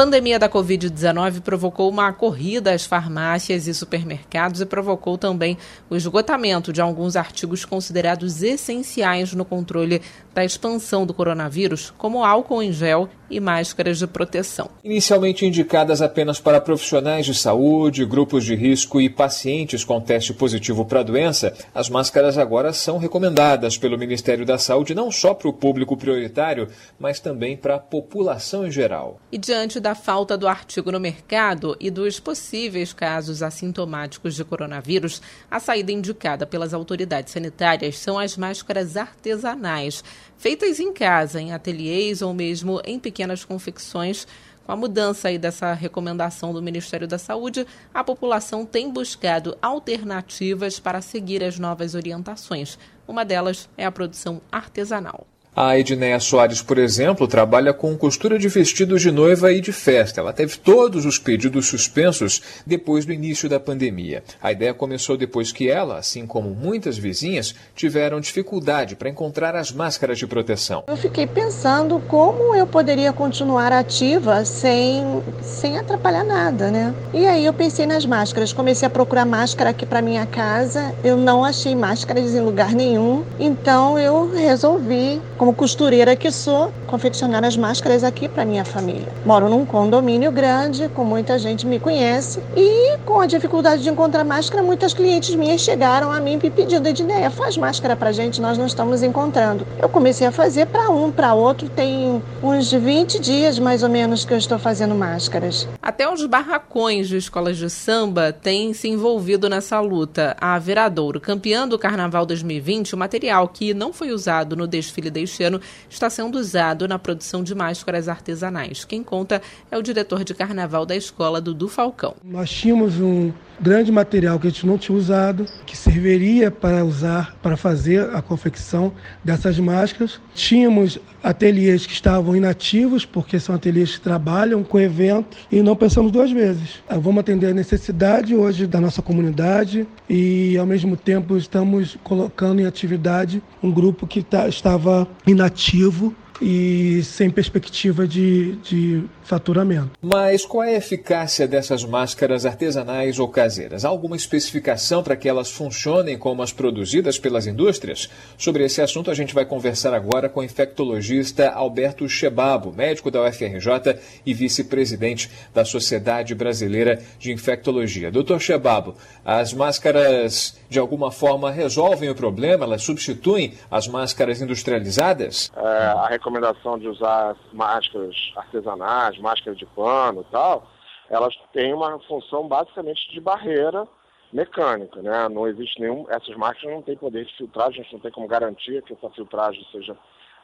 A 0.00 0.02
pandemia 0.02 0.38
da 0.38 0.48
Covid-19 0.48 1.42
provocou 1.42 1.90
uma 1.90 2.10
corrida 2.10 2.72
às 2.72 2.86
farmácias 2.86 3.66
e 3.66 3.74
supermercados 3.74 4.62
e 4.62 4.64
provocou 4.64 5.18
também 5.18 5.58
o 5.90 5.94
esgotamento 5.94 6.72
de 6.72 6.80
alguns 6.80 7.16
artigos 7.16 7.66
considerados 7.66 8.42
essenciais 8.42 9.34
no 9.34 9.44
controle 9.44 10.00
da 10.34 10.42
expansão 10.42 11.04
do 11.04 11.12
coronavírus, 11.12 11.92
como 11.98 12.24
álcool 12.24 12.62
em 12.62 12.72
gel 12.72 13.10
e 13.28 13.38
máscaras 13.38 13.98
de 13.98 14.06
proteção. 14.06 14.70
Inicialmente 14.82 15.46
indicadas 15.46 16.02
apenas 16.02 16.40
para 16.40 16.60
profissionais 16.60 17.26
de 17.26 17.34
saúde, 17.34 18.04
grupos 18.04 18.44
de 18.44 18.54
risco 18.56 19.00
e 19.00 19.08
pacientes 19.08 19.84
com 19.84 20.00
teste 20.00 20.34
positivo 20.34 20.84
para 20.84 21.00
a 21.00 21.04
doença, 21.04 21.54
as 21.74 21.88
máscaras 21.88 22.36
agora 22.36 22.72
são 22.72 22.98
recomendadas 22.98 23.78
pelo 23.78 23.98
Ministério 23.98 24.44
da 24.44 24.58
Saúde 24.58 24.94
não 24.94 25.10
só 25.10 25.32
para 25.32 25.48
o 25.48 25.52
público 25.52 25.96
prioritário, 25.96 26.68
mas 26.98 27.20
também 27.20 27.56
para 27.56 27.76
a 27.76 27.78
população 27.78 28.66
em 28.66 28.70
geral. 28.70 29.20
E 29.30 29.38
diante 29.38 29.78
da 29.78 29.89
falta 29.94 30.36
do 30.36 30.48
artigo 30.48 30.92
no 30.92 31.00
mercado 31.00 31.76
e 31.80 31.90
dos 31.90 32.20
possíveis 32.20 32.92
casos 32.92 33.42
assintomáticos 33.42 34.34
de 34.34 34.44
coronavírus, 34.44 35.22
a 35.50 35.58
saída 35.58 35.92
indicada 35.92 36.46
pelas 36.46 36.74
autoridades 36.74 37.32
sanitárias 37.32 37.98
são 37.98 38.18
as 38.18 38.36
máscaras 38.36 38.96
artesanais, 38.96 40.04
feitas 40.36 40.80
em 40.80 40.92
casa, 40.92 41.40
em 41.40 41.52
ateliês 41.52 42.22
ou 42.22 42.34
mesmo 42.34 42.80
em 42.84 42.98
pequenas 42.98 43.44
confecções. 43.44 44.26
Com 44.64 44.72
a 44.72 44.76
mudança 44.76 45.28
aí 45.28 45.38
dessa 45.38 45.72
recomendação 45.72 46.52
do 46.52 46.62
Ministério 46.62 47.08
da 47.08 47.18
Saúde, 47.18 47.66
a 47.92 48.04
população 48.04 48.64
tem 48.64 48.90
buscado 48.90 49.56
alternativas 49.60 50.78
para 50.78 51.00
seguir 51.00 51.42
as 51.42 51.58
novas 51.58 51.94
orientações. 51.94 52.78
Uma 53.08 53.24
delas 53.24 53.68
é 53.76 53.84
a 53.84 53.90
produção 53.90 54.40
artesanal. 54.52 55.26
A 55.54 55.76
Edneia 55.76 56.20
Soares, 56.20 56.62
por 56.62 56.78
exemplo, 56.78 57.26
trabalha 57.26 57.72
com 57.72 57.96
costura 57.96 58.38
de 58.38 58.48
vestidos 58.48 59.02
de 59.02 59.10
noiva 59.10 59.52
e 59.52 59.60
de 59.60 59.72
festa. 59.72 60.20
Ela 60.20 60.32
teve 60.32 60.56
todos 60.56 61.04
os 61.04 61.18
pedidos 61.18 61.66
suspensos 61.66 62.40
depois 62.64 63.04
do 63.04 63.12
início 63.12 63.48
da 63.48 63.58
pandemia. 63.58 64.22
A 64.40 64.52
ideia 64.52 64.72
começou 64.72 65.16
depois 65.16 65.50
que 65.50 65.68
ela, 65.68 65.98
assim 65.98 66.24
como 66.24 66.50
muitas 66.50 66.96
vizinhas, 66.96 67.52
tiveram 67.74 68.20
dificuldade 68.20 68.94
para 68.94 69.10
encontrar 69.10 69.56
as 69.56 69.72
máscaras 69.72 70.18
de 70.18 70.26
proteção. 70.26 70.84
Eu 70.86 70.96
fiquei 70.96 71.26
pensando 71.26 72.00
como 72.06 72.54
eu 72.54 72.66
poderia 72.66 73.12
continuar 73.12 73.72
ativa 73.72 74.44
sem, 74.44 75.20
sem 75.42 75.76
atrapalhar 75.76 76.24
nada, 76.24 76.70
né? 76.70 76.94
E 77.12 77.26
aí 77.26 77.44
eu 77.44 77.52
pensei 77.52 77.86
nas 77.86 78.06
máscaras. 78.06 78.52
Comecei 78.52 78.86
a 78.86 78.90
procurar 78.90 79.24
máscara 79.24 79.70
aqui 79.70 79.84
para 79.84 80.00
minha 80.00 80.24
casa. 80.26 80.94
Eu 81.02 81.16
não 81.16 81.44
achei 81.44 81.74
máscaras 81.74 82.36
em 82.36 82.40
lugar 82.40 82.72
nenhum. 82.72 83.24
Então 83.40 83.98
eu 83.98 84.30
resolvi 84.30 85.20
como 85.40 85.54
costureira 85.54 86.14
que 86.14 86.30
sou, 86.30 86.70
confeccionar 86.86 87.42
as 87.44 87.56
máscaras 87.56 88.04
aqui 88.04 88.28
para 88.28 88.44
minha 88.44 88.62
família. 88.62 89.08
Moro 89.24 89.48
num 89.48 89.64
condomínio 89.64 90.30
grande, 90.30 90.86
com 90.90 91.02
muita 91.02 91.38
gente 91.38 91.66
me 91.66 91.80
conhece 91.80 92.42
e 92.54 92.98
com 93.06 93.18
a 93.18 93.26
dificuldade 93.26 93.82
de 93.82 93.88
encontrar 93.88 94.22
máscara, 94.22 94.62
muitas 94.62 94.92
clientes 94.92 95.34
minhas 95.34 95.62
chegaram 95.62 96.12
a 96.12 96.20
mim 96.20 96.38
me 96.42 96.50
pedindo 96.50 96.86
ideia, 96.86 97.30
faz 97.30 97.56
máscara 97.56 97.96
para 97.96 98.12
gente, 98.12 98.38
nós 98.38 98.58
não 98.58 98.66
estamos 98.66 99.02
encontrando. 99.02 99.66
Eu 99.80 99.88
comecei 99.88 100.26
a 100.26 100.30
fazer 100.30 100.66
para 100.66 100.90
um, 100.90 101.10
para 101.10 101.32
outro, 101.32 101.70
tem 101.70 102.22
uns 102.42 102.70
20 102.70 103.18
dias 103.18 103.58
mais 103.58 103.82
ou 103.82 103.88
menos 103.88 104.26
que 104.26 104.34
eu 104.34 104.38
estou 104.38 104.58
fazendo 104.58 104.94
máscaras. 104.94 105.66
Até 105.80 106.06
os 106.06 106.26
barracões 106.26 107.08
de 107.08 107.16
escolas 107.16 107.56
de 107.56 107.70
samba 107.70 108.30
têm 108.30 108.74
se 108.74 108.88
envolvido 108.88 109.48
nessa 109.48 109.80
luta. 109.80 110.36
A 110.38 110.58
Veradouro, 110.58 111.18
campeã 111.18 111.66
do 111.66 111.78
Carnaval 111.78 112.26
2020, 112.26 112.94
o 112.94 112.98
material 112.98 113.48
que 113.48 113.72
não 113.72 113.90
foi 113.90 114.10
usado 114.10 114.54
no 114.54 114.66
desfile 114.66 115.08
da 115.08 115.29
este 115.30 115.44
ano 115.44 115.60
está 115.88 116.10
sendo 116.10 116.38
usado 116.38 116.88
na 116.88 116.98
produção 116.98 117.42
de 117.42 117.54
máscaras 117.54 118.08
artesanais. 118.08 118.84
Quem 118.84 119.02
conta 119.02 119.40
é 119.70 119.78
o 119.78 119.82
diretor 119.82 120.24
de 120.24 120.34
carnaval 120.34 120.84
da 120.84 120.96
escola, 120.96 121.40
Dudu 121.40 121.68
Falcão. 121.68 122.16
Nós 122.24 122.50
tínhamos 122.50 123.00
um 123.00 123.32
grande 123.60 123.92
material 123.92 124.38
que 124.40 124.46
a 124.46 124.50
gente 124.50 124.66
não 124.66 124.78
tinha 124.78 124.96
usado, 124.96 125.46
que 125.66 125.76
serviria 125.76 126.50
para 126.50 126.84
usar, 126.84 127.36
para 127.42 127.56
fazer 127.56 128.14
a 128.14 128.22
confecção 128.22 128.92
dessas 129.22 129.58
máscaras. 129.58 130.18
Tínhamos 130.34 130.98
ateliês 131.22 131.84
que 131.84 131.92
estavam 131.92 132.34
inativos, 132.34 133.04
porque 133.04 133.38
são 133.38 133.54
ateliês 133.54 133.96
que 133.96 134.00
trabalham 134.00 134.62
com 134.64 134.80
eventos, 134.80 135.38
e 135.52 135.60
não 135.60 135.76
pensamos 135.76 136.10
duas 136.10 136.32
vezes. 136.32 136.82
Ah, 136.88 136.96
vamos 136.96 137.20
atender 137.20 137.48
a 137.48 137.54
necessidade 137.54 138.34
hoje 138.34 138.66
da 138.66 138.80
nossa 138.80 139.02
comunidade 139.02 139.86
e, 140.08 140.56
ao 140.56 140.64
mesmo 140.64 140.96
tempo, 140.96 141.36
estamos 141.36 141.98
colocando 142.02 142.60
em 142.60 142.66
atividade 142.66 143.42
um 143.62 143.70
grupo 143.70 144.06
que 144.06 144.22
tá, 144.22 144.48
estava 144.48 145.06
inativo 145.26 146.14
e 146.40 147.02
sem 147.04 147.30
perspectiva 147.30 148.06
de, 148.06 148.56
de 148.56 149.04
faturamento. 149.30 149.92
Mas 150.02 150.44
qual 150.44 150.64
é 150.64 150.74
a 150.74 150.78
eficácia 150.78 151.46
dessas 151.46 151.84
máscaras 151.84 152.44
artesanais 152.44 153.20
ou 153.20 153.28
caseiras? 153.28 153.84
Há 153.84 153.88
alguma 153.88 154.16
especificação 154.16 155.04
para 155.04 155.14
que 155.14 155.28
elas 155.28 155.52
funcionem 155.52 156.18
como 156.18 156.42
as 156.42 156.52
produzidas 156.52 157.16
pelas 157.16 157.46
indústrias? 157.46 158.10
Sobre 158.36 158.64
esse 158.64 158.82
assunto 158.82 159.08
a 159.08 159.14
gente 159.14 159.32
vai 159.32 159.44
conversar 159.44 159.94
agora 159.94 160.28
com 160.28 160.40
o 160.40 160.42
infectologista 160.42 161.48
Alberto 161.48 162.08
Chebabo, 162.08 162.72
médico 162.72 163.08
da 163.08 163.22
UFRJ 163.22 164.00
e 164.26 164.34
vice-presidente 164.34 165.30
da 165.54 165.64
Sociedade 165.64 166.34
Brasileira 166.34 167.00
de 167.16 167.30
Infectologia. 167.30 168.10
Doutor 168.10 168.40
Chebabo, 168.40 168.96
as 169.24 169.52
máscaras 169.52 170.58
de 170.68 170.80
alguma 170.80 171.12
forma 171.12 171.52
resolvem 171.52 172.10
o 172.10 172.14
problema? 172.16 172.64
Elas 172.64 172.82
substituem 172.82 173.54
as 173.70 173.86
máscaras 173.86 174.40
industrializadas? 174.40 175.52
É, 175.56 175.60
a 175.60 176.08
recomendação 176.08 176.76
de 176.78 176.88
usar 176.88 177.36
máscaras 177.52 178.16
artesanais, 178.36 179.19
máscaras 179.20 179.58
de 179.58 179.66
pano 179.66 180.22
e 180.22 180.32
tal, 180.32 180.66
elas 181.08 181.34
têm 181.52 181.74
uma 181.74 181.98
função 182.00 182.46
basicamente 182.46 183.10
de 183.10 183.20
barreira 183.20 183.86
mecânica, 184.32 185.02
né? 185.02 185.28
Não 185.28 185.46
existe 185.46 185.80
nenhum, 185.80 186.06
essas 186.08 186.36
máscaras 186.36 186.74
não 186.76 186.82
têm 186.82 186.96
poder 186.96 187.24
de 187.24 187.36
filtragem, 187.36 187.80
a 187.80 187.82
gente 187.82 187.92
não 187.92 188.00
tem 188.00 188.12
como 188.12 188.28
garantir 188.28 188.82
que 188.82 188.92
essa 188.92 189.10
filtragem 189.10 189.66
seja 189.72 189.96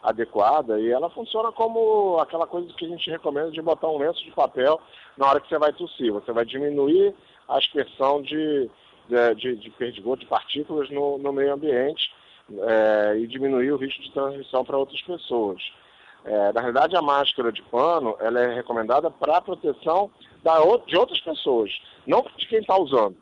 adequada 0.02 0.78
e 0.80 0.90
ela 0.90 1.10
funciona 1.10 1.50
como 1.52 2.18
aquela 2.18 2.46
coisa 2.46 2.72
que 2.74 2.84
a 2.84 2.88
gente 2.88 3.10
recomenda 3.10 3.50
de 3.50 3.62
botar 3.62 3.88
um 3.88 3.98
lenço 3.98 4.22
de 4.24 4.30
papel 4.32 4.80
na 5.16 5.28
hora 5.28 5.40
que 5.40 5.48
você 5.48 5.58
vai 5.58 5.72
tossir. 5.72 6.12
Você 6.12 6.32
vai 6.32 6.44
diminuir 6.44 7.14
a 7.48 7.58
aspersão 7.58 8.22
de, 8.22 8.70
de, 9.08 9.34
de, 9.34 9.56
de 9.56 9.70
perdigoto, 9.70 10.20
de 10.20 10.26
partículas 10.26 10.90
no, 10.90 11.18
no 11.18 11.32
meio 11.32 11.54
ambiente 11.54 12.12
é, 12.50 13.18
e 13.18 13.26
diminuir 13.26 13.72
o 13.72 13.76
risco 13.76 14.02
de 14.02 14.12
transmissão 14.12 14.64
para 14.64 14.78
outras 14.78 15.00
pessoas. 15.02 15.60
É, 16.26 16.52
na 16.52 16.60
realidade, 16.60 16.96
a 16.96 17.02
máscara 17.02 17.52
de 17.52 17.62
pano 17.62 18.16
ela 18.18 18.40
é 18.40 18.52
recomendada 18.52 19.08
para 19.08 19.36
a 19.36 19.40
proteção 19.40 20.10
da, 20.42 20.58
de 20.84 20.96
outras 20.96 21.20
pessoas, 21.20 21.70
não 22.04 22.22
de 22.36 22.48
quem 22.48 22.58
está 22.58 22.76
usando. 22.76 23.16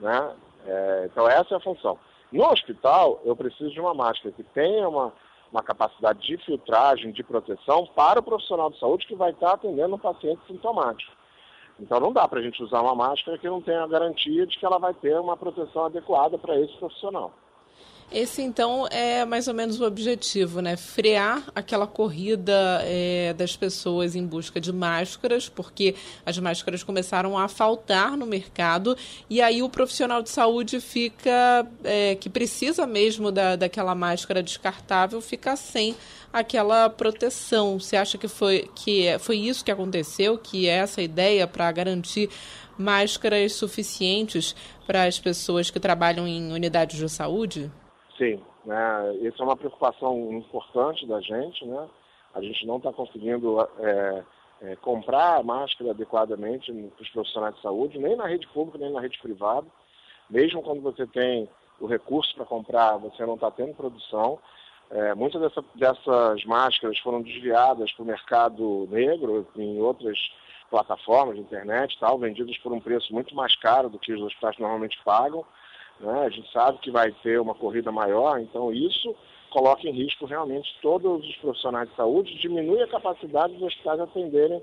Né? 0.00 0.34
É, 0.66 1.08
então, 1.10 1.28
essa 1.28 1.54
é 1.54 1.56
a 1.58 1.60
função. 1.60 1.98
No 2.32 2.50
hospital, 2.50 3.20
eu 3.26 3.36
preciso 3.36 3.70
de 3.70 3.80
uma 3.80 3.92
máscara 3.92 4.34
que 4.34 4.42
tenha 4.42 4.88
uma, 4.88 5.12
uma 5.52 5.62
capacidade 5.62 6.26
de 6.26 6.38
filtragem, 6.38 7.12
de 7.12 7.22
proteção 7.22 7.86
para 7.94 8.20
o 8.20 8.22
profissional 8.22 8.70
de 8.70 8.78
saúde 8.78 9.06
que 9.06 9.14
vai 9.14 9.32
estar 9.32 9.52
atendendo 9.52 9.94
um 9.94 9.98
paciente 9.98 10.40
sintomático. 10.46 11.12
Então, 11.78 12.00
não 12.00 12.12
dá 12.12 12.26
para 12.26 12.40
a 12.40 12.42
gente 12.42 12.62
usar 12.62 12.80
uma 12.80 12.94
máscara 12.94 13.36
que 13.36 13.48
não 13.48 13.60
tenha 13.60 13.82
a 13.82 13.86
garantia 13.86 14.46
de 14.46 14.58
que 14.58 14.64
ela 14.64 14.78
vai 14.78 14.94
ter 14.94 15.18
uma 15.20 15.36
proteção 15.36 15.84
adequada 15.84 16.38
para 16.38 16.58
esse 16.58 16.74
profissional. 16.78 17.32
Esse, 18.12 18.42
então, 18.42 18.88
é 18.90 19.24
mais 19.24 19.46
ou 19.46 19.54
menos 19.54 19.80
o 19.80 19.84
objetivo, 19.84 20.60
né? 20.60 20.76
Frear 20.76 21.44
aquela 21.54 21.86
corrida 21.86 22.80
é, 22.82 23.32
das 23.34 23.56
pessoas 23.56 24.16
em 24.16 24.26
busca 24.26 24.60
de 24.60 24.72
máscaras, 24.72 25.48
porque 25.48 25.94
as 26.26 26.36
máscaras 26.36 26.82
começaram 26.82 27.38
a 27.38 27.46
faltar 27.46 28.16
no 28.16 28.26
mercado, 28.26 28.96
e 29.28 29.40
aí 29.40 29.62
o 29.62 29.68
profissional 29.68 30.22
de 30.22 30.30
saúde 30.30 30.80
fica, 30.80 31.64
é, 31.84 32.16
que 32.16 32.28
precisa 32.28 32.84
mesmo 32.84 33.30
da, 33.30 33.54
daquela 33.54 33.94
máscara 33.94 34.42
descartável, 34.42 35.20
fica 35.20 35.54
sem 35.54 35.94
aquela 36.32 36.90
proteção. 36.90 37.78
Você 37.78 37.96
acha 37.96 38.18
que 38.18 38.26
foi, 38.26 38.68
que 38.74 39.06
é, 39.06 39.20
foi 39.20 39.36
isso 39.36 39.64
que 39.64 39.70
aconteceu, 39.70 40.36
que 40.36 40.68
é 40.68 40.78
essa 40.78 41.00
ideia 41.00 41.46
para 41.46 41.70
garantir 41.70 42.28
máscaras 42.76 43.52
suficientes 43.52 44.56
para 44.84 45.04
as 45.04 45.20
pessoas 45.20 45.70
que 45.70 45.78
trabalham 45.78 46.26
em 46.26 46.52
unidades 46.52 46.98
de 46.98 47.08
saúde? 47.08 47.70
Sim, 48.20 48.38
né, 48.66 49.14
isso 49.22 49.40
é 49.40 49.46
uma 49.46 49.56
preocupação 49.56 50.30
importante 50.30 51.06
da 51.06 51.22
gente, 51.22 51.64
né? 51.64 51.88
A 52.34 52.42
gente 52.42 52.66
não 52.66 52.76
está 52.76 52.92
conseguindo 52.92 53.58
é, 53.78 54.22
é, 54.60 54.76
comprar 54.76 55.42
máscara 55.42 55.92
adequadamente 55.92 56.70
para 56.70 57.02
os 57.02 57.08
profissionais 57.08 57.54
de 57.54 57.62
saúde, 57.62 57.98
nem 57.98 58.14
na 58.16 58.26
rede 58.26 58.46
pública, 58.48 58.76
nem 58.76 58.92
na 58.92 59.00
rede 59.00 59.18
privada. 59.20 59.66
Mesmo 60.28 60.62
quando 60.62 60.82
você 60.82 61.06
tem 61.06 61.48
o 61.80 61.86
recurso 61.86 62.34
para 62.34 62.44
comprar, 62.44 62.98
você 62.98 63.24
não 63.24 63.36
está 63.36 63.50
tendo 63.50 63.74
produção. 63.74 64.38
É, 64.90 65.14
muitas 65.14 65.40
dessa, 65.40 65.64
dessas 65.74 66.44
máscaras 66.44 66.98
foram 66.98 67.22
desviadas 67.22 67.90
para 67.92 68.02
o 68.02 68.06
mercado 68.06 68.86
negro, 68.90 69.48
em 69.56 69.80
outras 69.80 70.18
plataformas 70.68 71.36
de 71.36 71.40
internet 71.40 71.96
tal, 71.98 72.18
vendidos 72.18 72.58
por 72.58 72.70
um 72.70 72.80
preço 72.80 73.14
muito 73.14 73.34
mais 73.34 73.56
caro 73.56 73.88
do 73.88 73.98
que 73.98 74.12
os 74.12 74.20
hospitais 74.20 74.58
normalmente 74.58 75.00
pagam. 75.02 75.42
Né? 76.00 76.24
A 76.24 76.28
gente 76.30 76.50
sabe 76.52 76.78
que 76.78 76.90
vai 76.90 77.12
ter 77.22 77.40
uma 77.40 77.54
corrida 77.54 77.92
maior, 77.92 78.40
então 78.40 78.72
isso 78.72 79.14
coloca 79.50 79.86
em 79.86 79.92
risco 79.92 80.26
realmente 80.26 80.74
todos 80.80 81.26
os 81.26 81.36
profissionais 81.36 81.88
de 81.90 81.96
saúde, 81.96 82.38
diminui 82.38 82.82
a 82.82 82.88
capacidade 82.88 83.52
dos 83.54 83.62
hospitais 83.62 84.00
atenderem 84.00 84.62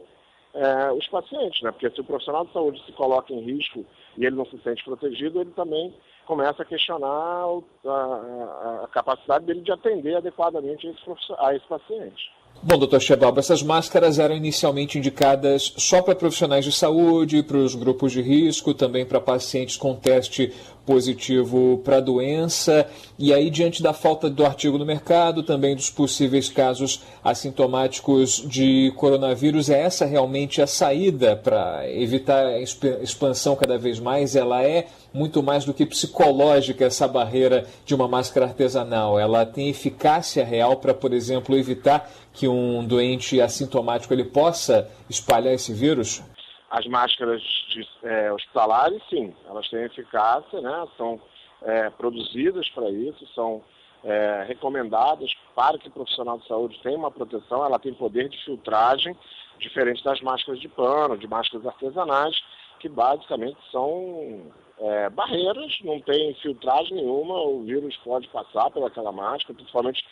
é, 0.53 0.91
os 0.91 1.05
pacientes, 1.07 1.61
né? 1.61 1.71
Porque 1.71 1.89
se 1.89 2.01
o 2.01 2.03
profissional 2.03 2.45
de 2.45 2.53
saúde 2.53 2.83
se 2.85 2.91
coloca 2.93 3.33
em 3.33 3.41
risco 3.41 3.85
e 4.17 4.25
ele 4.25 4.35
não 4.35 4.45
se 4.45 4.57
sente 4.59 4.83
protegido, 4.83 5.41
ele 5.41 5.51
também 5.51 5.93
começa 6.25 6.63
a 6.63 6.65
questionar 6.65 7.07
a, 7.07 7.89
a, 7.89 8.81
a 8.83 8.87
capacidade 8.87 9.45
dele 9.45 9.61
de 9.61 9.71
atender 9.71 10.15
adequadamente 10.15 10.87
a 10.87 10.91
esse, 10.91 11.33
a 11.37 11.55
esse 11.55 11.67
paciente. 11.67 12.31
Bom, 12.63 12.77
doutor 12.77 12.99
Chebalba, 12.99 13.39
essas 13.39 13.61
máscaras 13.61 14.17
eram 14.17 14.35
inicialmente 14.35 14.97
indicadas 14.97 15.73
só 15.77 16.01
para 16.01 16.15
profissionais 16.15 16.65
de 16.65 16.71
saúde, 16.71 17.43
para 17.43 17.57
os 17.57 17.75
grupos 17.75 18.11
de 18.11 18.21
risco, 18.21 18.73
também 18.73 19.05
para 19.05 19.21
pacientes 19.21 19.77
com 19.77 19.95
teste 19.95 20.51
positivo 20.87 21.81
para 21.83 21.97
a 21.97 22.01
doença. 22.01 22.87
E 23.19 23.33
aí, 23.33 23.49
diante 23.49 23.83
da 23.83 23.91
falta 23.91 24.29
do 24.29 24.45
artigo 24.45 24.77
no 24.77 24.85
mercado, 24.85 25.43
também 25.43 25.75
dos 25.75 25.89
possíveis 25.89 26.47
casos 26.49 27.01
assintomáticos 27.21 28.43
de 28.47 28.93
coronavírus, 28.95 29.69
é 29.69 29.81
essa 29.81 30.05
realmente 30.05 30.61
a 30.61 30.65
saída 30.65 31.35
para 31.35 31.83
evitar 31.91 32.45
a 32.45 32.59
expansão 32.59 33.55
cada 33.55 33.77
vez 33.77 33.99
mais? 33.99 34.35
Ela 34.35 34.63
é 34.63 34.87
muito 35.13 35.43
mais 35.43 35.65
do 35.65 35.73
que 35.73 35.85
psicológica, 35.85 36.85
essa 36.85 37.07
barreira 37.07 37.65
de 37.85 37.93
uma 37.93 38.07
máscara 38.07 38.45
artesanal. 38.45 39.19
Ela 39.19 39.45
tem 39.45 39.67
eficácia 39.67 40.45
real 40.45 40.77
para, 40.77 40.93
por 40.93 41.13
exemplo, 41.13 41.57
evitar 41.57 42.09
que 42.37 42.47
um 42.47 42.85
doente 42.85 43.41
assintomático 43.41 44.13
ele 44.13 44.25
possa 44.25 44.89
espalhar 45.09 45.53
esse 45.53 45.73
vírus? 45.73 46.23
As 46.69 46.85
máscaras 46.85 47.41
de, 47.41 47.87
é, 48.03 48.31
hospitalares, 48.31 49.01
sim, 49.09 49.33
elas 49.47 49.67
têm 49.69 49.83
eficácia, 49.83 50.61
né? 50.61 50.87
são 50.97 51.19
é, 51.63 51.89
produzidas 51.91 52.67
para 52.69 52.89
isso, 52.89 53.25
são 53.33 53.63
é, 54.03 54.45
recomendadas 54.47 55.31
para 55.55 55.77
que 55.77 55.87
o 55.87 55.91
profissional 55.91 56.37
de 56.37 56.47
saúde 56.47 56.79
tenha 56.83 56.97
uma 56.97 57.11
proteção, 57.11 57.65
ela 57.65 57.79
tem 57.79 57.93
poder 57.93 58.29
de 58.29 58.43
filtragem 58.43 59.15
diferente 59.59 60.03
das 60.03 60.21
máscaras 60.21 60.59
de 60.59 60.67
pano, 60.67 61.17
de 61.17 61.27
máscaras 61.27 61.65
artesanais, 61.65 62.35
que 62.79 62.87
basicamente 62.87 63.57
são 63.71 64.51
é, 64.79 65.09
barreiras, 65.09 65.79
não 65.83 65.99
tem 66.01 66.35
filtragem 66.35 66.95
nenhuma, 66.95 67.39
o 67.41 67.63
vírus 67.63 67.97
pode 68.03 68.27
passar 68.27 68.69
pelaquela 68.69 69.11
máscara, 69.11 69.55
principalmente 69.55 70.05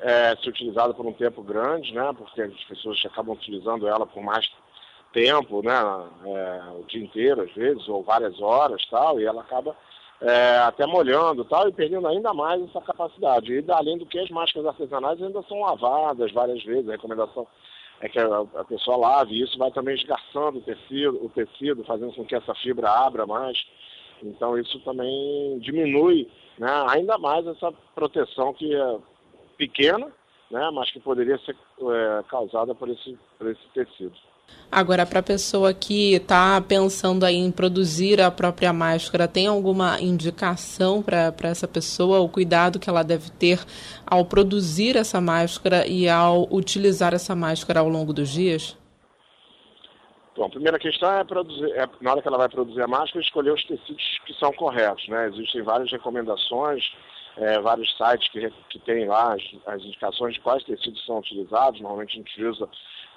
é, 0.00 0.36
se 0.36 0.48
utilizada 0.48 0.94
por 0.94 1.06
um 1.06 1.12
tempo 1.12 1.42
grande, 1.42 1.94
né, 1.94 2.12
porque 2.16 2.42
as 2.42 2.64
pessoas 2.64 3.00
acabam 3.04 3.34
utilizando 3.34 3.86
ela 3.86 4.06
por 4.06 4.22
mais 4.22 4.50
tempo, 5.12 5.62
né, 5.62 5.72
é, 6.24 6.62
o 6.78 6.84
dia 6.84 7.02
inteiro 7.02 7.42
às 7.42 7.52
vezes, 7.52 7.88
ou 7.88 8.02
várias 8.02 8.40
horas 8.40 8.84
tal, 8.90 9.20
e 9.20 9.26
ela 9.26 9.42
acaba 9.42 9.76
é, 10.20 10.58
até 10.58 10.86
molhando 10.86 11.44
tal, 11.44 11.68
e 11.68 11.72
perdendo 11.72 12.06
ainda 12.06 12.32
mais 12.34 12.62
essa 12.62 12.80
capacidade. 12.80 13.52
E 13.52 13.64
além 13.70 13.98
do 13.98 14.06
que 14.06 14.18
as 14.18 14.30
máscaras 14.30 14.68
artesanais 14.68 15.22
ainda 15.22 15.42
são 15.42 15.60
lavadas 15.60 16.32
várias 16.32 16.62
vezes, 16.62 16.88
a 16.88 16.92
recomendação 16.92 17.46
é 18.00 18.08
que 18.08 18.18
a, 18.18 18.40
a 18.54 18.64
pessoa 18.64 18.96
lave, 18.96 19.40
isso 19.40 19.58
vai 19.58 19.70
também 19.70 19.94
esgarçando 19.94 20.58
o 20.58 20.62
tecido, 20.62 21.24
o 21.24 21.28
tecido, 21.28 21.84
fazendo 21.84 22.12
com 22.14 22.24
que 22.24 22.34
essa 22.34 22.54
fibra 22.54 22.90
abra 22.90 23.26
mais. 23.26 23.58
Então 24.22 24.58
isso 24.58 24.78
também 24.80 25.58
diminui 25.60 26.30
né, 26.58 26.70
ainda 26.88 27.18
mais 27.18 27.46
essa 27.46 27.72
proteção 27.94 28.52
que 28.52 28.74
é 28.74 28.98
pequena, 29.60 30.06
né, 30.50 30.70
mas 30.72 30.90
que 30.90 30.98
poderia 30.98 31.38
ser 31.38 31.54
é, 31.54 32.22
causada 32.30 32.74
por 32.74 32.88
esse, 32.88 33.18
por 33.38 33.50
esse 33.50 33.60
tecido. 33.74 34.16
Agora, 34.72 35.04
para 35.06 35.20
a 35.20 35.22
pessoa 35.22 35.72
que 35.74 36.14
está 36.14 36.60
pensando 36.60 37.24
aí 37.24 37.36
em 37.36 37.52
produzir 37.52 38.20
a 38.20 38.30
própria 38.30 38.72
máscara, 38.72 39.28
tem 39.28 39.46
alguma 39.46 40.00
indicação 40.00 41.02
para 41.02 41.34
essa 41.42 41.68
pessoa, 41.68 42.20
o 42.20 42.28
cuidado 42.28 42.80
que 42.80 42.88
ela 42.88 43.04
deve 43.04 43.30
ter 43.30 43.60
ao 44.06 44.24
produzir 44.24 44.96
essa 44.96 45.20
máscara 45.20 45.86
e 45.86 46.08
ao 46.08 46.48
utilizar 46.52 47.14
essa 47.14 47.36
máscara 47.36 47.80
ao 47.80 47.88
longo 47.88 48.12
dos 48.12 48.28
dias? 48.30 48.76
Bom, 50.36 50.46
a 50.46 50.50
primeira 50.50 50.78
questão 50.78 51.12
é, 51.12 51.22
produzir, 51.22 51.70
é, 51.72 51.88
na 52.00 52.12
hora 52.12 52.22
que 52.22 52.28
ela 52.28 52.38
vai 52.38 52.48
produzir 52.48 52.82
a 52.82 52.88
máscara, 52.88 53.20
escolher 53.20 53.52
os 53.52 53.64
tecidos 53.64 54.18
que 54.24 54.34
são 54.34 54.52
corretos. 54.52 55.06
Né? 55.08 55.28
Existem 55.28 55.62
várias 55.62 55.90
recomendações, 55.92 56.82
é, 57.40 57.58
vários 57.58 57.96
sites 57.96 58.28
que, 58.28 58.50
que 58.68 58.78
têm 58.80 59.06
lá 59.06 59.34
as, 59.34 59.42
as, 59.66 59.82
indicações 59.82 60.34
de 60.34 60.40
quais 60.40 60.62
tecidos 60.62 61.04
são 61.06 61.18
utilizados. 61.18 61.80
Normalmente 61.80 62.12
a 62.12 62.16
gente 62.16 62.44
usa 62.44 62.68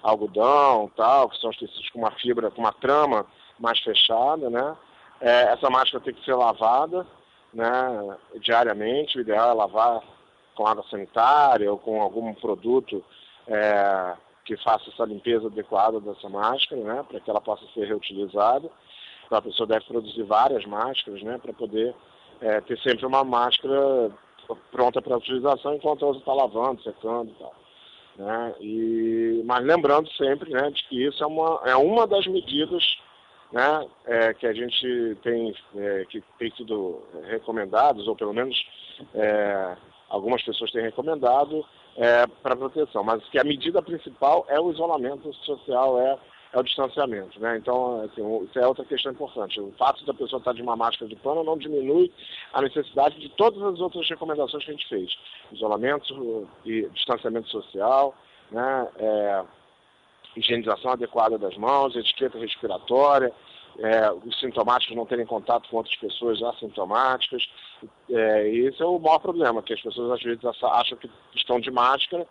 algodão, 0.02 0.90
tal, 0.96 1.30
que 1.30 1.38
são 1.40 1.50
os 1.50 1.58
tecidos 1.58 1.90
com 1.90 2.00
uma 2.00 2.12
fibra, 2.12 2.50
com 2.50 2.62
uma 2.62 2.72
trama 2.72 3.26
mais 3.60 3.80
fechada. 3.80 4.50
Né? 4.50 4.78
É, 5.20 5.52
essa 5.52 5.70
máscara 5.70 6.04
tem 6.04 6.14
que 6.14 6.24
ser 6.24 6.36
lavada 6.36 7.06
né, 7.54 8.18
diariamente. 8.40 9.18
O 9.18 9.22
ideal 9.22 9.52
é 9.52 9.54
lavar 9.54 10.02
com 10.56 10.66
água 10.66 10.86
sanitária 10.90 11.70
ou 11.70 11.78
com 11.78 12.02
algum 12.02 12.34
produto 12.34 13.04
é, 13.46 14.14
que 14.46 14.56
faça 14.58 14.90
essa 14.90 15.04
limpeza 15.04 15.48
adequada 15.48 16.00
dessa 16.00 16.30
máscara, 16.30 16.82
né, 16.82 17.06
para 17.10 17.20
que 17.20 17.30
ela 17.30 17.42
possa 17.42 17.66
ser 17.74 17.88
reutilizada. 17.88 18.70
Então 19.26 19.38
a 19.38 19.42
pessoa 19.42 19.68
deve 19.68 19.86
produzir 19.86 20.24
várias 20.24 20.66
máscaras, 20.66 21.22
né, 21.24 21.38
para 21.42 21.52
poder 21.52 21.94
é, 22.44 22.60
ter 22.62 22.78
sempre 22.80 23.06
uma 23.06 23.24
máscara 23.24 24.12
pronta 24.72 25.02
para 25.02 25.18
utilização 25.18 25.76
enquanto 25.76 26.04
outra 26.04 26.20
está 26.20 26.34
lavando, 26.34 26.84
secando 26.84 27.32
e 27.32 27.36
tal. 27.36 27.56
Né? 28.18 28.56
E, 28.60 29.42
mas 29.46 29.66
lembrando 29.66 30.10
sempre 30.12 30.52
né, 30.52 30.70
de 30.70 30.84
que 30.88 31.06
isso 31.06 31.24
é 31.24 31.28
uma, 31.28 31.62
é 31.66 31.76
uma 31.76 32.06
das 32.06 32.28
medidas 32.28 32.84
né, 33.52 33.88
é, 34.06 34.34
que 34.34 34.46
a 34.46 34.54
gente 34.54 35.18
tem, 35.24 35.56
é, 35.78 36.06
que 36.10 36.22
tem 36.38 36.52
sido 36.52 37.02
recomendadas, 37.30 38.06
ou 38.08 38.16
pelo 38.16 38.34
menos 38.34 38.56
é, 39.16 39.78
algumas 40.10 40.44
pessoas 40.44 40.72
têm 40.72 40.84
recomendado, 40.84 41.66
é, 41.96 42.28
para 42.42 42.56
proteção. 42.56 43.04
Mas 43.04 43.24
que 43.30 43.40
a 43.40 43.44
medida 43.44 43.82
principal 43.82 44.46
é 44.50 44.60
o 44.60 44.72
isolamento 44.72 45.32
social, 45.46 46.00
é, 46.00 46.18
é 46.54 46.60
o 46.60 46.64
distanciamento. 46.64 47.40
Né? 47.40 47.58
Então, 47.58 48.02
assim, 48.02 48.44
isso 48.46 48.60
é 48.60 48.68
outra 48.68 48.86
questão 48.86 49.12
importante. 49.12 49.60
O 49.60 49.74
fato 49.78 50.06
da 50.06 50.14
pessoa 50.14 50.40
estar 50.40 50.54
de 50.54 50.62
uma 50.62 50.76
máscara 50.76 51.10
de 51.10 51.16
pano 51.18 51.44
não 51.44 51.58
diminui 51.58 52.14
a 52.54 52.62
necessidade 52.62 53.20
de 53.20 53.28
todas 53.30 53.62
as 53.62 53.80
outras 53.80 54.08
recomendações 54.08 54.64
que 54.64 54.72
a 54.72 54.74
gente 54.74 54.88
fez. 54.88 55.12
Isolamento 55.52 56.48
e 56.64 56.88
distanciamento 56.90 57.50
social, 57.50 58.16
né? 58.52 58.88
É, 58.98 59.44
higienização 60.36 60.92
adequada 60.92 61.38
das 61.38 61.56
mãos, 61.58 61.96
etiqueta 61.96 62.40
respiratória, 62.40 63.32
é, 63.80 64.12
os 64.12 64.40
sintomáticos 64.40 64.96
não 64.96 65.06
terem 65.06 65.26
contato 65.26 65.70
com 65.70 65.78
outras 65.78 65.96
pessoas 65.96 66.42
assintomáticas. 66.42 67.44
É, 68.10 68.50
e 68.50 68.68
esse 68.68 68.82
é 68.82 68.86
o 68.86 69.00
maior 69.00 69.20
problema, 69.20 69.64
que 69.64 69.74
as 69.74 69.82
pessoas 69.82 70.12
às 70.12 70.22
vezes 70.22 70.44
acham 70.46 70.98
que 70.98 71.10
estão 71.36 71.60
de 71.60 71.72
máscara, 71.72 72.28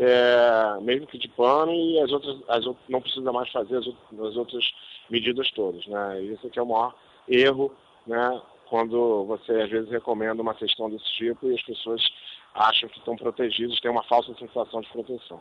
é, 0.00 0.80
mesmo 0.80 1.06
que 1.06 1.18
de 1.18 1.28
pano, 1.28 1.72
e 1.72 2.00
as 2.00 2.12
outras, 2.12 2.36
as 2.48 2.64
outras 2.64 2.88
não 2.88 3.00
precisa 3.00 3.32
mais 3.32 3.50
fazer 3.50 3.78
as, 3.78 3.86
as 3.86 4.36
outras 4.36 4.64
medidas 5.10 5.50
todas. 5.50 5.84
Né? 5.86 6.22
E 6.22 6.28
esse 6.32 6.46
aqui 6.46 6.58
é 6.58 6.62
o 6.62 6.66
maior 6.66 6.94
erro 7.28 7.72
né, 8.06 8.40
quando 8.68 9.24
você 9.24 9.52
às 9.52 9.70
vezes 9.70 9.90
recomenda 9.90 10.40
uma 10.40 10.54
questão 10.54 10.88
desse 10.88 11.12
tipo 11.14 11.50
e 11.50 11.54
as 11.54 11.62
pessoas 11.62 12.00
acham 12.54 12.88
que 12.88 12.98
estão 12.98 13.16
protegidos, 13.16 13.80
têm 13.80 13.90
uma 13.90 14.04
falsa 14.04 14.32
sensação 14.34 14.80
de 14.80 14.88
proteção. 14.88 15.40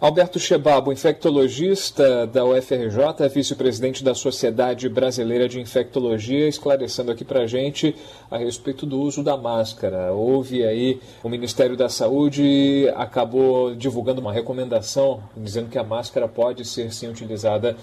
Alberto 0.00 0.38
Chebabo, 0.38 0.92
infectologista 0.92 2.24
da 2.24 2.44
UFRJ, 2.44 3.28
vice-presidente 3.34 4.04
da 4.04 4.14
Sociedade 4.14 4.88
Brasileira 4.88 5.48
de 5.48 5.60
Infectologia, 5.60 6.46
esclarecendo 6.46 7.10
aqui 7.10 7.24
para 7.24 7.40
a 7.40 7.46
gente 7.48 7.96
a 8.30 8.38
respeito 8.38 8.86
do 8.86 9.00
uso 9.00 9.24
da 9.24 9.36
máscara. 9.36 10.12
Houve 10.12 10.64
aí, 10.64 11.00
o 11.20 11.28
Ministério 11.28 11.76
da 11.76 11.88
Saúde 11.88 12.88
acabou 12.94 13.74
divulgando 13.74 14.20
uma 14.20 14.32
recomendação 14.32 15.20
dizendo 15.36 15.68
que 15.68 15.78
a 15.78 15.82
máscara 15.82 16.28
pode 16.28 16.64
ser 16.64 16.92
sim 16.92 17.08
utilizada 17.08 17.76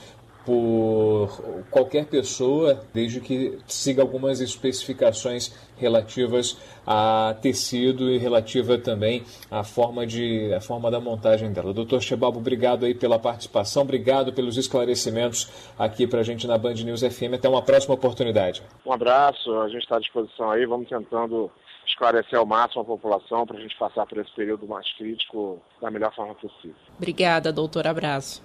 por 0.45 1.63
qualquer 1.71 2.05
pessoa, 2.05 2.79
desde 2.93 3.19
que 3.19 3.57
siga 3.67 4.01
algumas 4.01 4.39
especificações 4.39 5.51
relativas 5.77 6.57
a 6.85 7.35
tecido 7.41 8.11
e 8.11 8.17
relativa 8.17 8.77
também 8.77 9.23
à 9.49 9.63
forma, 9.63 10.05
de, 10.05 10.53
à 10.53 10.61
forma 10.61 10.91
da 10.91 10.99
montagem 10.99 11.51
dela. 11.51 11.73
Doutor 11.73 12.01
Chebabo, 12.01 12.37
obrigado 12.37 12.85
aí 12.85 12.93
pela 12.93 13.17
participação, 13.17 13.81
obrigado 13.81 14.31
pelos 14.31 14.55
esclarecimentos 14.55 15.49
aqui 15.77 16.05
para 16.05 16.19
a 16.19 16.23
gente 16.23 16.45
na 16.45 16.57
Band 16.57 16.75
News 16.75 17.01
FM. 17.01 17.33
Até 17.33 17.49
uma 17.49 17.63
próxima 17.63 17.95
oportunidade. 17.95 18.61
Um 18.85 18.93
abraço, 18.93 19.51
a 19.61 19.67
gente 19.67 19.81
está 19.81 19.97
à 19.97 19.99
disposição 19.99 20.51
aí, 20.51 20.65
vamos 20.67 20.87
tentando 20.87 21.49
esclarecer 21.87 22.37
ao 22.37 22.45
máximo 22.45 22.81
a 22.81 22.85
população 22.85 23.47
para 23.47 23.57
a 23.57 23.61
gente 23.61 23.75
passar 23.77 24.05
por 24.05 24.19
esse 24.19 24.31
período 24.35 24.67
mais 24.67 24.91
crítico 24.93 25.59
da 25.81 25.89
melhor 25.89 26.13
forma 26.13 26.35
possível. 26.35 26.75
Obrigada, 26.97 27.51
doutor. 27.51 27.87
Abraço. 27.87 28.44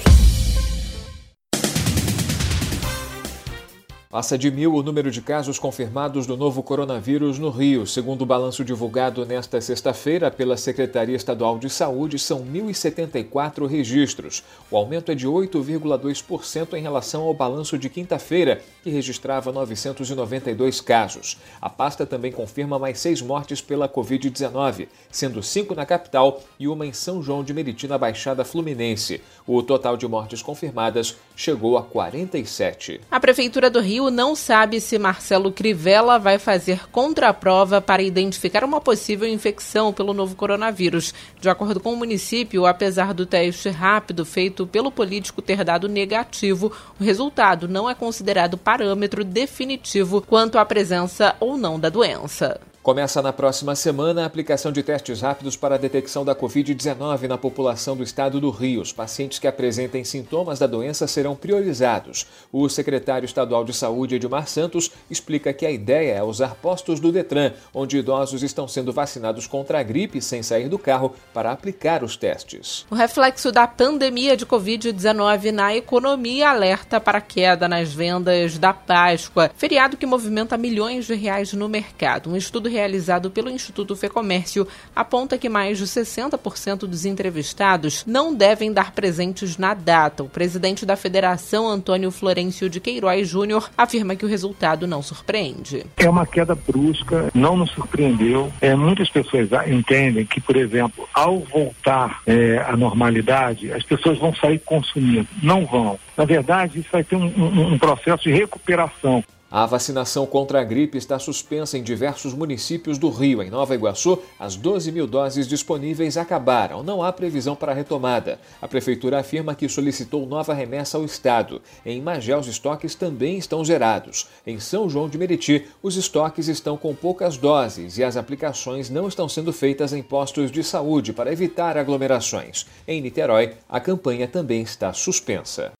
Passa 4.11 4.37
de 4.37 4.51
mil 4.51 4.73
o 4.73 4.83
número 4.83 5.09
de 5.09 5.21
casos 5.21 5.57
confirmados 5.57 6.27
do 6.27 6.35
novo 6.35 6.61
coronavírus 6.61 7.39
no 7.39 7.49
Rio. 7.49 7.87
Segundo 7.87 8.23
o 8.23 8.25
balanço 8.25 8.61
divulgado 8.61 9.25
nesta 9.25 9.61
sexta-feira 9.61 10.29
pela 10.29 10.57
Secretaria 10.57 11.15
Estadual 11.15 11.57
de 11.57 11.69
Saúde, 11.69 12.19
são 12.19 12.43
1.074 12.45 13.65
registros. 13.67 14.43
O 14.69 14.75
aumento 14.75 15.13
é 15.13 15.15
de 15.15 15.25
8,2% 15.25 16.73
em 16.73 16.81
relação 16.81 17.21
ao 17.21 17.33
balanço 17.33 17.77
de 17.77 17.87
quinta-feira, 17.87 18.61
que 18.83 18.89
registrava 18.89 19.49
992 19.49 20.81
casos. 20.81 21.37
A 21.61 21.69
pasta 21.69 22.05
também 22.05 22.33
confirma 22.33 22.77
mais 22.77 22.99
seis 22.99 23.21
mortes 23.21 23.61
pela 23.61 23.87
Covid-19, 23.87 24.89
sendo 25.09 25.41
cinco 25.41 25.73
na 25.73 25.85
capital 25.85 26.43
e 26.59 26.67
uma 26.67 26.85
em 26.85 26.91
São 26.91 27.23
João 27.23 27.45
de 27.45 27.53
Meriti, 27.53 27.87
na 27.87 27.97
Baixada 27.97 28.43
Fluminense. 28.43 29.21
O 29.47 29.63
total 29.63 29.95
de 29.95 30.05
mortes 30.05 30.41
confirmadas 30.41 31.15
chegou 31.33 31.77
a 31.77 31.81
47. 31.83 32.99
A 33.09 33.17
Prefeitura 33.17 33.69
do 33.69 33.79
Rio 33.79 34.00
não 34.09 34.35
sabe 34.35 34.79
se 34.79 34.97
Marcelo 34.97 35.51
Crivella 35.51 36.17
vai 36.17 36.39
fazer 36.39 36.87
contraprova 36.89 37.81
para 37.81 38.01
identificar 38.01 38.63
uma 38.63 38.81
possível 38.81 39.27
infecção 39.27 39.91
pelo 39.93 40.13
novo 40.13 40.35
coronavírus. 40.35 41.13
De 41.39 41.49
acordo 41.49 41.79
com 41.79 41.93
o 41.93 41.97
município, 41.97 42.65
apesar 42.65 43.13
do 43.13 43.25
teste 43.25 43.69
rápido 43.69 44.25
feito 44.25 44.65
pelo 44.65 44.91
político 44.91 45.41
ter 45.41 45.63
dado 45.63 45.89
negativo, 45.89 46.71
o 46.99 47.03
resultado 47.03 47.67
não 47.67 47.89
é 47.89 47.93
considerado 47.93 48.57
parâmetro 48.57 49.23
definitivo 49.23 50.21
quanto 50.21 50.57
à 50.57 50.65
presença 50.65 51.35
ou 51.39 51.57
não 51.57 51.79
da 51.79 51.89
doença. 51.89 52.59
Começa 52.83 53.21
na 53.21 53.31
próxima 53.31 53.75
semana 53.75 54.23
a 54.23 54.25
aplicação 54.25 54.71
de 54.71 54.81
testes 54.81 55.21
rápidos 55.21 55.55
para 55.55 55.75
a 55.75 55.77
detecção 55.77 56.25
da 56.25 56.35
Covid-19 56.35 57.27
na 57.27 57.37
população 57.37 57.95
do 57.95 58.01
estado 58.01 58.41
do 58.41 58.49
Rio. 58.49 58.81
Os 58.81 58.91
pacientes 58.91 59.37
que 59.37 59.45
apresentem 59.45 60.03
sintomas 60.03 60.57
da 60.57 60.65
doença 60.65 61.05
serão 61.05 61.35
priorizados. 61.35 62.25
O 62.51 62.67
secretário 62.67 63.27
estadual 63.27 63.63
de 63.63 63.71
Saúde, 63.71 64.15
Edmar 64.15 64.47
Santos, 64.47 64.89
explica 65.11 65.53
que 65.53 65.63
a 65.63 65.69
ideia 65.69 66.13
é 66.13 66.23
usar 66.23 66.55
postos 66.55 66.99
do 66.99 67.11
Detran, 67.11 67.51
onde 67.71 67.99
idosos 67.99 68.41
estão 68.41 68.67
sendo 68.67 68.91
vacinados 68.91 69.45
contra 69.45 69.79
a 69.79 69.83
gripe 69.83 70.19
sem 70.19 70.41
sair 70.41 70.67
do 70.67 70.79
carro 70.79 71.13
para 71.35 71.51
aplicar 71.51 72.03
os 72.03 72.17
testes. 72.17 72.87
O 72.89 72.95
reflexo 72.95 73.51
da 73.51 73.67
pandemia 73.67 74.35
de 74.35 74.43
Covid-19 74.47 75.51
na 75.51 75.75
economia 75.75 76.49
alerta 76.49 76.99
para 76.99 77.21
queda 77.21 77.69
nas 77.69 77.93
vendas 77.93 78.57
da 78.57 78.73
Páscoa, 78.73 79.51
feriado 79.55 79.97
que 79.97 80.07
movimenta 80.07 80.57
milhões 80.57 81.05
de 81.05 81.13
reais 81.13 81.53
no 81.53 81.69
mercado. 81.69 82.31
Um 82.31 82.35
estudo 82.35 82.70
realizado 82.71 83.29
pelo 83.29 83.49
Instituto 83.49 83.95
Fecomércio 83.95 84.67
aponta 84.95 85.37
que 85.37 85.49
mais 85.49 85.77
de 85.77 85.85
60% 85.85 86.79
dos 86.87 87.05
entrevistados 87.05 88.03
não 88.07 88.33
devem 88.33 88.71
dar 88.73 88.91
presentes 88.91 89.57
na 89.57 89.73
data. 89.73 90.23
O 90.23 90.29
presidente 90.29 90.85
da 90.85 90.95
federação, 90.95 91.67
Antônio 91.67 92.09
Florencio 92.09 92.69
de 92.69 92.79
Queiroz 92.79 93.27
Júnior, 93.27 93.69
afirma 93.77 94.15
que 94.15 94.25
o 94.25 94.27
resultado 94.27 94.87
não 94.87 95.01
surpreende. 95.01 95.85
É 95.97 96.09
uma 96.09 96.25
queda 96.25 96.55
brusca, 96.55 97.29
não 97.33 97.55
nos 97.55 97.71
surpreendeu. 97.71 98.51
É, 98.61 98.75
muitas 98.75 99.09
pessoas 99.09 99.49
entendem 99.67 100.25
que, 100.25 100.39
por 100.39 100.55
exemplo, 100.55 101.07
ao 101.13 101.39
voltar 101.39 102.21
é, 102.25 102.57
à 102.59 102.75
normalidade, 102.75 103.71
as 103.71 103.83
pessoas 103.83 104.17
vão 104.17 104.33
sair 104.33 104.59
consumindo. 104.59 105.27
Não 105.43 105.65
vão. 105.65 105.99
Na 106.15 106.25
verdade, 106.25 106.79
isso 106.79 106.89
vai 106.91 107.03
ter 107.03 107.15
um, 107.15 107.25
um, 107.25 107.73
um 107.73 107.79
processo 107.79 108.23
de 108.23 108.31
recuperação. 108.31 109.23
A 109.51 109.65
vacinação 109.65 110.25
contra 110.25 110.61
a 110.61 110.63
gripe 110.63 110.97
está 110.97 111.19
suspensa 111.19 111.77
em 111.77 111.83
diversos 111.83 112.33
municípios 112.33 112.97
do 112.97 113.09
Rio. 113.09 113.43
Em 113.43 113.49
Nova 113.49 113.75
Iguaçu, 113.75 114.17
as 114.39 114.55
12 114.55 114.93
mil 114.93 115.05
doses 115.05 115.45
disponíveis 115.45 116.15
acabaram. 116.15 116.81
Não 116.81 117.03
há 117.03 117.11
previsão 117.11 117.53
para 117.53 117.73
a 117.73 117.75
retomada. 117.75 118.39
A 118.61 118.67
Prefeitura 118.67 119.19
afirma 119.19 119.53
que 119.53 119.67
solicitou 119.67 120.25
nova 120.25 120.53
remessa 120.53 120.97
ao 120.97 121.03
Estado. 121.03 121.61
Em 121.85 122.01
Magé, 122.01 122.37
os 122.37 122.47
estoques 122.47 122.95
também 122.95 123.37
estão 123.37 123.65
zerados. 123.65 124.29
Em 124.47 124.57
São 124.57 124.89
João 124.89 125.09
de 125.09 125.17
Meriti, 125.17 125.65
os 125.83 125.97
estoques 125.97 126.47
estão 126.47 126.77
com 126.77 126.95
poucas 126.95 127.35
doses 127.35 127.97
e 127.97 128.05
as 128.05 128.15
aplicações 128.15 128.89
não 128.89 129.09
estão 129.09 129.27
sendo 129.27 129.51
feitas 129.51 129.91
em 129.91 130.01
postos 130.01 130.49
de 130.49 130.63
saúde 130.63 131.11
para 131.11 131.29
evitar 131.29 131.77
aglomerações. 131.77 132.65
Em 132.87 133.01
Niterói, 133.01 133.55
a 133.67 133.81
campanha 133.81 134.29
também 134.29 134.61
está 134.61 134.93
suspensa. 134.93 135.73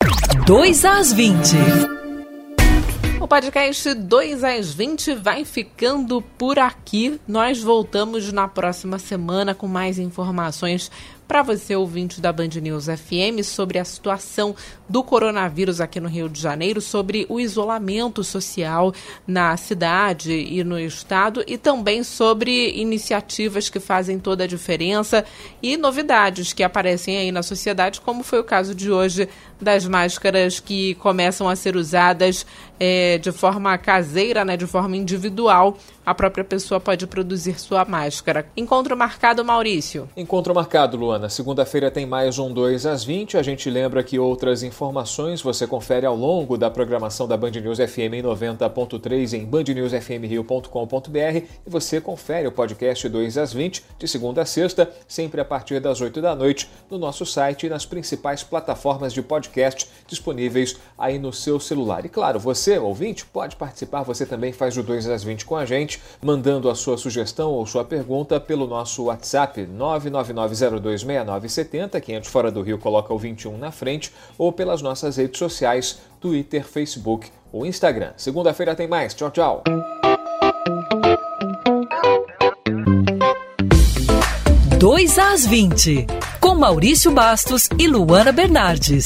2 0.45 0.83
às 0.83 1.13
20 1.13 2.00
podcast 3.31 3.93
2 3.93 4.43
às 4.43 4.73
20 4.73 5.15
vai 5.15 5.45
ficando 5.45 6.21
por 6.21 6.59
aqui. 6.59 7.17
Nós 7.25 7.63
voltamos 7.63 8.29
na 8.33 8.45
próxima 8.45 9.00
semana 9.00 9.55
com 9.55 9.69
mais 9.69 9.97
informações 9.97 10.91
para 11.31 11.43
você, 11.43 11.77
ouvinte 11.77 12.19
da 12.19 12.33
Band 12.33 12.50
News 12.61 12.88
FM, 12.88 13.41
sobre 13.41 13.79
a 13.79 13.85
situação 13.85 14.53
do 14.89 15.01
coronavírus 15.01 15.79
aqui 15.79 15.97
no 15.97 16.09
Rio 16.09 16.27
de 16.27 16.41
Janeiro, 16.41 16.81
sobre 16.81 17.25
o 17.29 17.39
isolamento 17.39 18.21
social 18.21 18.93
na 19.25 19.55
cidade 19.55 20.33
e 20.33 20.61
no 20.61 20.77
estado 20.77 21.41
e 21.47 21.57
também 21.57 22.03
sobre 22.03 22.71
iniciativas 22.71 23.69
que 23.69 23.79
fazem 23.79 24.19
toda 24.19 24.43
a 24.43 24.47
diferença 24.47 25.23
e 25.63 25.77
novidades 25.77 26.51
que 26.51 26.63
aparecem 26.63 27.15
aí 27.15 27.31
na 27.31 27.43
sociedade, 27.43 28.01
como 28.01 28.23
foi 28.23 28.41
o 28.41 28.43
caso 28.43 28.75
de 28.75 28.91
hoje 28.91 29.29
das 29.61 29.88
máscaras 29.88 30.59
que 30.59 30.95
começam 30.95 31.47
a 31.47 31.55
ser 31.55 31.77
usadas 31.77 32.45
é, 32.77 33.19
de 33.19 33.31
forma 33.31 33.77
caseira, 33.77 34.43
né, 34.43 34.57
de 34.57 34.67
forma 34.67 34.97
individual. 34.97 35.77
A 36.03 36.15
própria 36.15 36.43
pessoa 36.43 36.79
pode 36.79 37.05
produzir 37.05 37.60
sua 37.60 37.86
máscara. 37.86 38.48
Encontro 38.58 38.98
marcado, 38.98 39.46
Maurício. 39.46 40.10
Encontro 40.17 40.55
marcado, 40.55 40.98
Luana. 40.98 41.29
Segunda-feira 41.29 41.91
tem 41.91 42.08
mais 42.08 42.39
um 42.39 42.51
2 42.51 42.88
às 42.88 43.03
20. 43.03 43.38
A 43.38 43.43
gente 43.43 43.70
lembra 43.70 44.01
que 44.01 44.17
outras 44.17 44.63
informações 44.63 45.43
você 45.43 45.67
confere 45.67 46.08
ao 46.08 46.15
longo 46.15 46.58
da 46.58 46.72
programação 46.72 47.27
da 47.27 47.38
Band 47.38 47.51
News 47.51 47.77
FM 47.77 48.15
em 48.15 48.24
90.3 48.24 49.34
em 49.34 49.46
bandnewsfmrio.com.br 49.46 51.38
e 51.38 51.70
você 51.70 52.01
confere 52.01 52.48
o 52.48 52.51
podcast 52.51 53.08
2 53.08 53.38
às 53.38 53.53
20 53.53 53.84
de 54.00 54.08
segunda 54.08 54.41
a 54.41 54.46
sexta, 54.46 54.91
sempre 55.08 55.39
a 55.39 55.46
partir 55.46 55.79
das 55.79 56.01
8 56.01 56.20
da 56.20 56.34
noite, 56.34 56.67
no 56.89 56.98
nosso 56.98 57.27
site 57.27 57.67
e 57.67 57.70
nas 57.70 57.86
principais 57.86 58.41
plataformas 58.41 59.13
de 59.13 59.22
podcast 59.22 59.88
disponíveis 60.08 60.77
aí 60.98 61.20
no 61.20 61.31
seu 61.31 61.60
celular. 61.60 62.03
E 62.05 62.10
claro, 62.10 62.39
você, 62.39 62.79
ouvinte, 62.79 63.24
pode 63.24 63.55
participar, 63.55 64.01
você 64.01 64.25
também 64.25 64.51
faz 64.51 64.75
o 64.77 64.81
2 64.81 65.08
às 65.08 65.24
20 65.24 65.46
com 65.46 65.55
a 65.55 65.63
gente 65.63 65.90
mandando 66.21 66.69
a 66.69 66.75
sua 66.75 66.98
sugestão 66.98 67.51
ou 67.51 67.65
sua 67.65 67.83
pergunta 67.83 68.39
pelo 68.39 68.67
nosso 68.67 69.05
WhatsApp 69.05 69.65
999026970, 69.65 72.00
quem 72.01 72.15
é 72.15 72.19
de 72.19 72.29
fora 72.29 72.51
do 72.51 72.62
Rio 72.62 72.77
coloca 72.77 73.12
o 73.13 73.17
21 73.17 73.57
na 73.57 73.71
frente, 73.71 74.12
ou 74.38 74.51
pelas 74.51 74.81
nossas 74.81 75.15
redes 75.17 75.39
sociais, 75.39 76.00
Twitter, 76.19 76.65
Facebook 76.65 77.29
ou 77.51 77.65
Instagram. 77.65 78.12
Segunda-feira 78.17 78.75
tem 78.75 78.88
mais. 78.88 79.13
Tchau, 79.13 79.31
tchau. 79.31 79.63
Dois 84.77 85.17
às 85.19 85.45
20, 85.45 86.07
com 86.39 86.55
Maurício 86.55 87.12
Bastos 87.12 87.69
e 87.77 87.88
Luana 87.88 88.31
Bernardes. 88.31 89.05